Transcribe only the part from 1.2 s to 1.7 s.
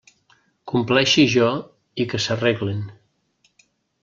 jo,